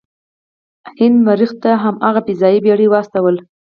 [0.99, 1.95] هند مریخ ته هم
[2.27, 3.41] فضايي بیړۍ واستوله.